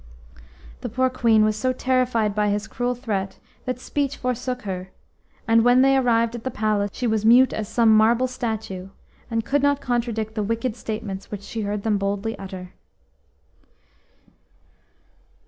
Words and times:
The 0.79 0.89
poor 0.89 1.11
Queen 1.11 1.45
was 1.45 1.55
so 1.55 1.73
terrified 1.73 2.33
by 2.33 2.49
his 2.49 2.65
cruel 2.67 2.95
threat 2.95 3.37
that 3.65 3.79
speech 3.79 4.17
forsook 4.17 4.63
her, 4.63 4.89
and 5.47 5.63
when 5.63 5.83
they 5.83 5.95
arrived 5.95 6.33
at 6.33 6.43
the 6.43 6.49
palace 6.49 6.89
she 6.91 7.05
was 7.05 7.23
mute 7.23 7.53
as 7.53 7.67
some 7.69 7.95
marble 7.95 8.25
statue, 8.25 8.89
and 9.29 9.45
could 9.45 9.61
not 9.61 9.79
contradict 9.79 10.33
the 10.33 10.41
wicked 10.41 10.75
statements 10.75 11.29
which 11.29 11.43
she 11.43 11.61
heard 11.61 11.83
them 11.83 11.99
boldly 11.99 12.35
utter. 12.39 12.73